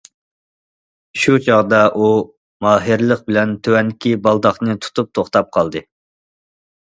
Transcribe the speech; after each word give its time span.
شۇ 1.23 1.35
چاغدا 1.47 1.81
ئۇ 1.97 2.07
ماھىرلىق 2.67 3.21
بىلەن 3.27 3.53
تۆۋەنكى 3.67 4.15
بالداقنى 4.23 4.77
تۇتۇپ 4.87 5.11
توختاپ 5.19 5.53
قالدى. 5.59 5.85